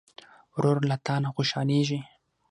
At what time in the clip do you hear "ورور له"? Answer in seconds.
0.55-0.95